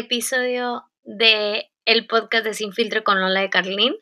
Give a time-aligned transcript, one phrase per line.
[0.00, 3.96] episodio de el podcast de Sin Filtro con Lola de Carlín.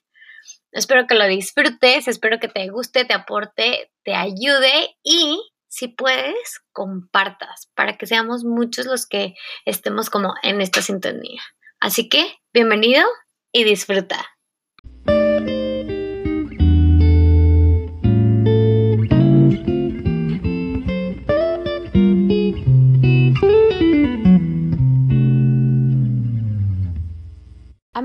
[0.73, 6.61] Espero que lo disfrutes, espero que te guste, te aporte, te ayude y si puedes,
[6.73, 9.35] compartas para que seamos muchos los que
[9.65, 11.43] estemos como en esta sintonía.
[11.81, 13.05] Así que, bienvenido
[13.53, 14.38] y disfruta.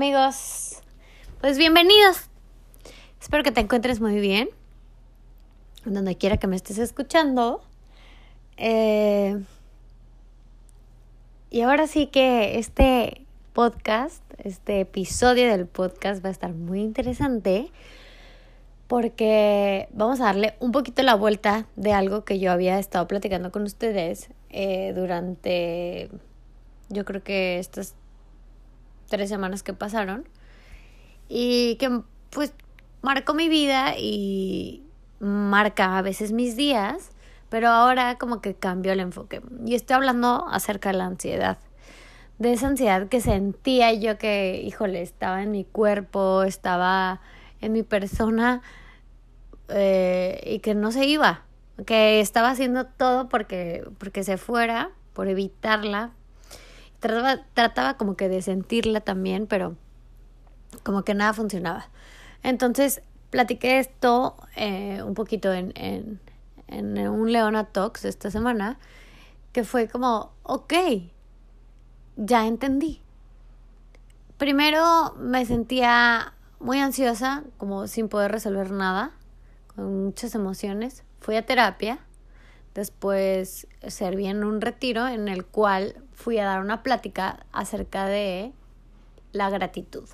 [0.04, 0.82] Amigos,
[1.40, 2.28] pues bienvenidos.
[3.22, 4.50] Espero que te encuentres muy bien,
[5.86, 7.62] donde quiera que me estés escuchando.
[8.58, 9.42] Eh,
[11.48, 13.22] y ahora sí que este
[13.54, 17.70] podcast, este episodio del podcast va a estar muy interesante
[18.88, 23.50] porque vamos a darle un poquito la vuelta de algo que yo había estado platicando
[23.50, 26.10] con ustedes eh, durante,
[26.90, 27.94] yo creo que estas
[29.06, 30.28] tres semanas que pasaron
[31.28, 32.52] y que pues
[33.02, 34.82] marcó mi vida y
[35.20, 37.10] marca a veces mis días,
[37.48, 39.42] pero ahora como que cambió el enfoque.
[39.64, 41.58] Y estoy hablando acerca de la ansiedad,
[42.38, 47.20] de esa ansiedad que sentía yo que, híjole, estaba en mi cuerpo, estaba
[47.60, 48.62] en mi persona
[49.68, 51.44] eh, y que no se iba,
[51.86, 56.12] que estaba haciendo todo porque, porque se fuera, por evitarla,
[57.54, 59.76] trataba, como que de sentirla también, pero
[60.82, 61.88] como que nada funcionaba.
[62.42, 66.20] Entonces, platiqué esto eh, un poquito en, en,
[66.68, 68.78] en un Leona Talks esta semana,
[69.52, 70.74] que fue como, ok,
[72.16, 73.00] ya entendí.
[74.38, 79.12] Primero me sentía muy ansiosa, como sin poder resolver nada,
[79.74, 81.04] con muchas emociones.
[81.20, 82.00] Fui a terapia
[82.74, 88.52] Después serví en un retiro en el cual fui a dar una plática acerca de
[89.32, 90.08] la gratitud.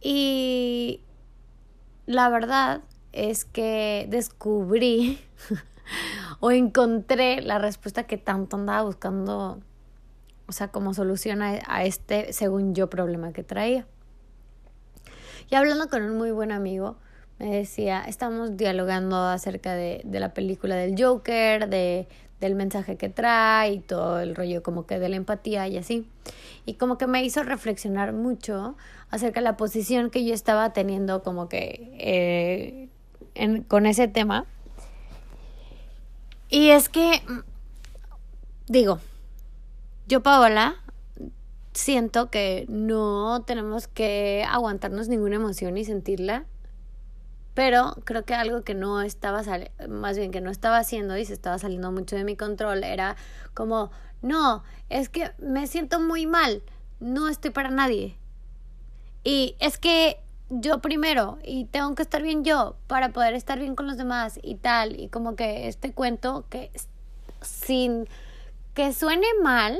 [0.00, 1.02] Y
[2.06, 2.80] la verdad
[3.12, 5.18] es que descubrí
[6.40, 9.60] o encontré la respuesta que tanto andaba buscando,
[10.46, 13.86] o sea, como solución a, a, este, según yo, problema que traía.
[15.50, 16.96] Y hablando con un muy buen amigo,
[17.38, 22.08] me decía, estamos dialogando acerca de, de la película del Joker, de,
[22.40, 26.08] del mensaje que trae y todo el rollo como que de la empatía y así.
[26.66, 28.76] Y como que me hizo reflexionar mucho
[29.10, 32.88] acerca de la posición que yo estaba teniendo como que
[33.34, 34.46] eh, con ese tema.
[36.50, 37.22] Y es que,
[38.66, 39.00] digo,
[40.06, 40.76] yo Paola
[41.72, 46.44] siento que no tenemos que aguantarnos ninguna emoción y sentirla
[47.58, 49.42] pero creo que algo que no estaba,
[49.88, 53.16] más bien que no estaba haciendo y se estaba saliendo mucho de mi control era
[53.52, 53.90] como,
[54.22, 56.62] no, es que me siento muy mal,
[57.00, 58.16] no estoy para nadie.
[59.24, 60.20] Y es que
[60.50, 64.38] yo primero y tengo que estar bien yo para poder estar bien con los demás
[64.40, 65.00] y tal.
[65.00, 66.70] Y como que este cuento que
[67.42, 68.06] sin
[68.72, 69.76] que suene mal,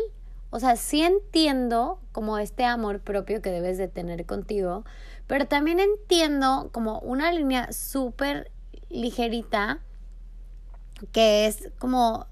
[0.51, 4.85] o sea, sí entiendo como este amor propio que debes de tener contigo,
[5.27, 8.51] pero también entiendo como una línea súper
[8.89, 9.81] ligerita
[11.13, 12.27] que es como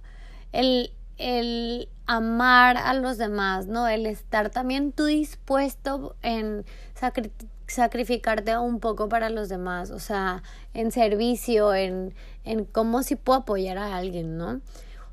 [0.53, 3.89] el, el amar a los demás, ¿no?
[3.89, 6.65] El estar también tú dispuesto en
[7.67, 13.41] sacrificarte un poco para los demás, o sea, en servicio, en, en cómo si puedo
[13.41, 14.61] apoyar a alguien, ¿no?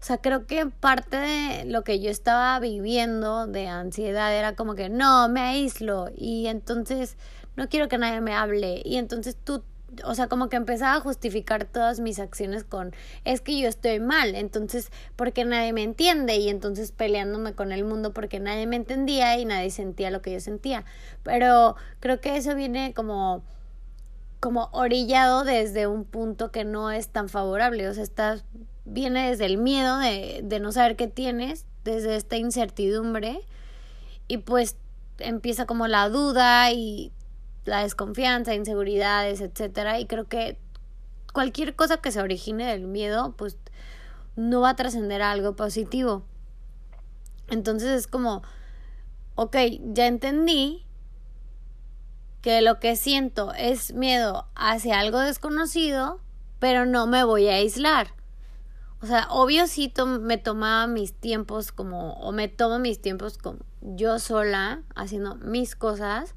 [0.03, 4.75] O sea, creo que parte de lo que yo estaba viviendo de ansiedad era como
[4.75, 7.15] que no, me aíslo y entonces
[7.55, 8.81] no quiero que nadie me hable.
[8.83, 9.63] Y entonces tú,
[10.03, 12.93] o sea, como que empezaba a justificar todas mis acciones con,
[13.23, 16.35] es que yo estoy mal, entonces, porque nadie me entiende.
[16.35, 20.33] Y entonces peleándome con el mundo porque nadie me entendía y nadie sentía lo que
[20.33, 20.83] yo sentía.
[21.23, 23.41] Pero creo que eso viene como
[24.41, 28.43] como orillado desde un punto que no es tan favorable, o sea, estás,
[28.85, 33.41] viene desde el miedo de, no saber qué tienes, desde esta incertidumbre,
[34.27, 34.77] y pues
[35.19, 37.11] empieza como la duda y
[37.65, 40.57] la desconfianza, inseguridades, etcétera, y creo que
[41.33, 43.57] cualquier cosa que se origine del miedo, pues
[44.35, 46.23] no va a trascender a algo positivo.
[47.49, 48.43] Entonces es como,
[49.35, 49.55] ok,
[49.93, 50.85] ya entendí
[52.41, 56.19] que lo que siento es miedo hacia algo desconocido,
[56.59, 58.13] pero no me voy a aislar.
[59.03, 63.59] O sea, obvio sí me tomaba mis tiempos como, o me tomo mis tiempos como
[63.81, 66.33] yo sola, haciendo mis cosas,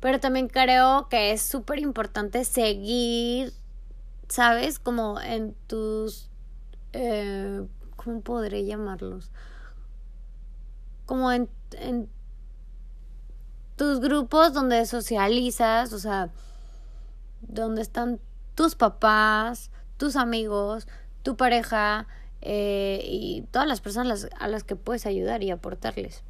[0.00, 3.52] pero también creo que es súper importante seguir,
[4.28, 4.80] ¿sabes?
[4.80, 6.30] Como en tus...
[6.94, 7.64] Eh,
[7.96, 9.30] ¿Cómo podré llamarlos?
[11.10, 12.08] como en, en
[13.74, 16.30] tus grupos donde socializas, o sea,
[17.40, 18.20] donde están
[18.54, 20.86] tus papás, tus amigos,
[21.22, 22.06] tu pareja
[22.42, 26.22] eh, y todas las personas a las que puedes ayudar y aportarles.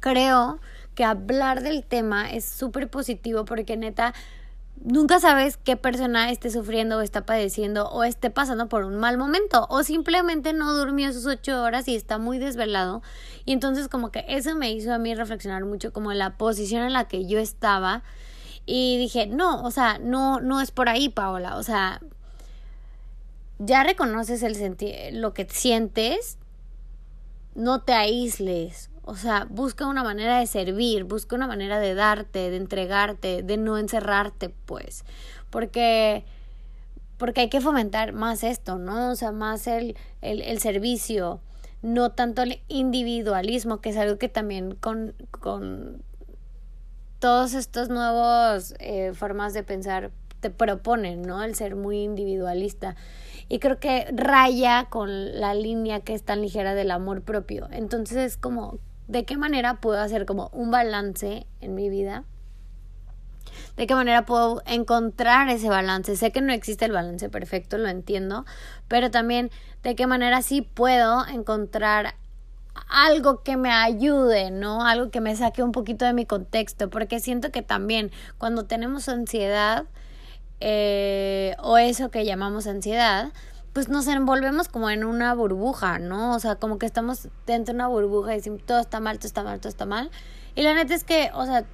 [0.00, 0.60] Creo
[0.94, 4.14] que hablar del tema es súper positivo porque neta
[4.82, 9.18] nunca sabes qué persona esté sufriendo o está padeciendo o esté pasando por un mal
[9.18, 13.02] momento o simplemente no durmió sus ocho horas y está muy desvelado
[13.44, 16.94] y entonces como que eso me hizo a mí reflexionar mucho como la posición en
[16.94, 18.02] la que yo estaba
[18.64, 22.00] y dije no o sea no no es por ahí Paola o sea
[23.60, 26.36] ya reconoces el sentir lo que sientes
[27.54, 32.48] no te aísles o sea, busca una manera de servir, busca una manera de darte,
[32.50, 35.04] de entregarte, de no encerrarte, pues.
[35.50, 36.24] Porque,
[37.16, 39.10] porque hay que fomentar más esto, ¿no?
[39.10, 41.40] O sea, más el, el, el servicio,
[41.82, 46.04] no tanto el individualismo, que es algo que también con, con
[47.18, 51.42] todos estos nuevos eh, formas de pensar te proponen, ¿no?
[51.42, 52.96] El ser muy individualista.
[53.48, 57.68] Y creo que raya con la línea que es tan ligera del amor propio.
[57.70, 58.78] Entonces es como,
[59.08, 62.24] de qué manera puedo hacer como un balance en mi vida.
[63.76, 66.16] De qué manera puedo encontrar ese balance.
[66.16, 68.44] Sé que no existe el balance perfecto, lo entiendo,
[68.86, 69.50] pero también
[69.82, 72.14] de qué manera sí puedo encontrar
[72.88, 74.84] algo que me ayude, ¿no?
[74.84, 79.08] Algo que me saque un poquito de mi contexto, porque siento que también cuando tenemos
[79.08, 79.86] ansiedad
[80.60, 83.32] eh, o eso que llamamos ansiedad,
[83.72, 86.34] pues nos envolvemos como en una burbuja, ¿no?
[86.34, 89.28] O sea, como que estamos dentro de una burbuja y decimos todo está mal, todo
[89.28, 90.10] está mal, todo está mal.
[90.54, 91.64] Y la neta es que, o sea,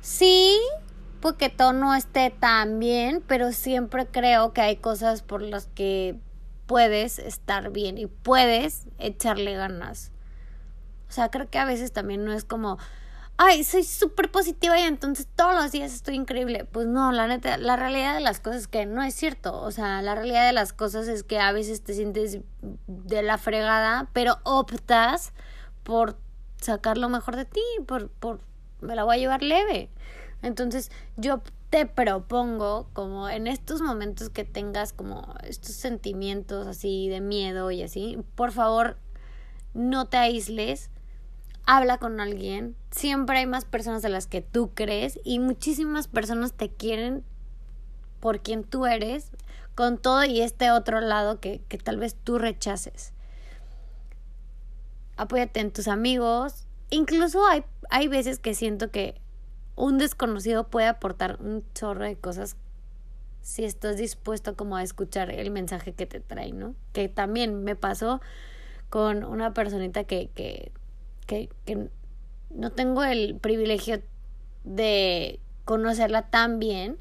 [0.00, 0.58] sí,
[1.20, 6.18] porque todo no esté tan bien, pero siempre creo que hay cosas por las que
[6.66, 10.12] puedes estar bien y puedes echarle ganas.
[11.08, 12.78] O sea, creo que a veces también no es como,
[13.42, 16.66] ay, soy súper positiva y entonces todos los días estoy increíble.
[16.66, 19.58] Pues no, la neta, la realidad de las cosas es que no es cierto.
[19.62, 22.40] O sea, la realidad de las cosas es que a veces te sientes
[22.86, 25.32] de la fregada, pero optas
[25.84, 26.18] por
[26.60, 28.40] sacar lo mejor de ti, por, por,
[28.82, 29.88] me la voy a llevar leve.
[30.42, 31.40] Entonces, yo
[31.70, 37.82] te propongo como en estos momentos que tengas como estos sentimientos así de miedo y
[37.82, 38.98] así, por favor,
[39.72, 40.90] no te aísles
[41.66, 42.76] habla con alguien.
[42.90, 47.24] Siempre hay más personas de las que tú crees y muchísimas personas te quieren
[48.20, 49.30] por quien tú eres,
[49.74, 53.12] con todo y este otro lado que, que tal vez tú rechaces.
[55.16, 56.66] Apóyate en tus amigos.
[56.90, 59.20] Incluso hay, hay veces que siento que
[59.76, 62.56] un desconocido puede aportar un chorro de cosas
[63.42, 66.74] si estás dispuesto como a escuchar el mensaje que te trae, ¿no?
[66.92, 68.20] Que también me pasó
[68.90, 70.72] con una personita que, que
[71.30, 71.88] que,
[72.50, 74.02] no tengo el privilegio
[74.64, 76.98] de conocerla tan bien,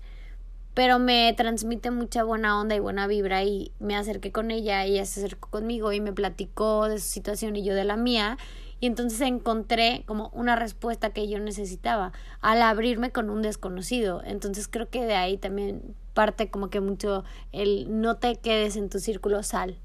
[0.75, 5.03] pero me transmite mucha buena onda y buena vibra y me acerqué con ella, ella
[5.05, 8.37] se acercó conmigo y me platicó de su situación y yo de la mía
[8.79, 14.21] y entonces encontré como una respuesta que yo necesitaba al abrirme con un desconocido.
[14.23, 18.89] Entonces creo que de ahí también parte como que mucho el no te quedes en
[18.89, 19.79] tu círculo, sal,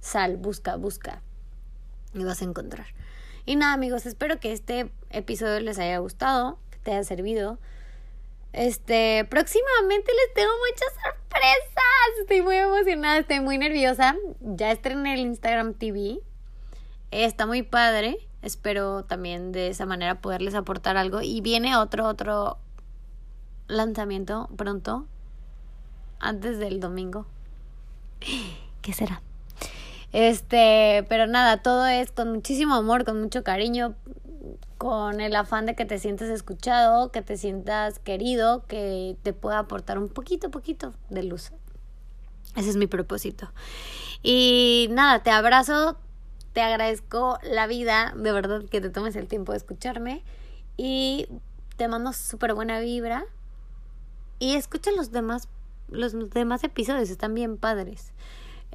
[0.00, 1.22] sal, busca, busca
[2.12, 2.86] y vas a encontrar.
[3.48, 7.60] Y nada, amigos, espero que este episodio les haya gustado, que te haya servido.
[8.52, 12.20] Este, próximamente les tengo muchas sorpresas.
[12.20, 14.16] Estoy muy emocionada, estoy muy nerviosa.
[14.40, 16.18] Ya estrené el Instagram TV.
[17.12, 18.18] Está muy padre.
[18.42, 21.22] Espero también de esa manera poderles aportar algo.
[21.22, 22.58] Y viene otro, otro
[23.68, 25.06] lanzamiento pronto.
[26.18, 27.26] Antes del domingo.
[28.82, 29.22] ¿Qué será?
[30.16, 33.94] Este, pero nada, todo es con muchísimo amor, con mucho cariño,
[34.78, 39.58] con el afán de que te sientas escuchado, que te sientas querido, que te pueda
[39.58, 41.52] aportar un poquito, poquito de luz.
[42.54, 43.52] Ese es mi propósito.
[44.22, 45.98] Y nada, te abrazo,
[46.54, 50.24] te agradezco la vida, de verdad que te tomes el tiempo de escucharme
[50.78, 51.28] y
[51.76, 53.26] te mando súper buena vibra
[54.38, 55.50] y escucha los demás,
[55.90, 58.14] los demás episodios, están bien padres.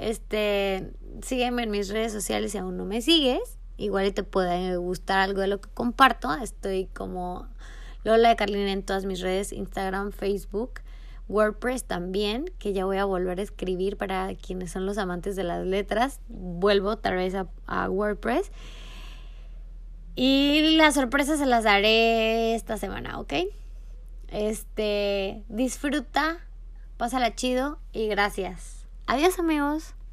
[0.02, 3.60] Este, sígueme en mis redes sociales si aún no me sigues.
[3.78, 6.34] Igual te puede gustar algo de lo que comparto.
[6.34, 7.48] Estoy como
[8.04, 10.82] Lola de Carlina en todas mis redes, Instagram, Facebook,
[11.30, 15.44] WordPress también, que ya voy a volver a escribir para quienes son los amantes de
[15.44, 16.20] las letras.
[16.30, 18.52] Vuelvo otra vez a, a WordPress.
[20.16, 23.34] Y las sorpresas se las daré esta semana, ¿ok?
[24.30, 26.40] Este, disfruta,
[26.98, 28.81] pásala chido y gracias.
[29.08, 29.94] Adiós amigos.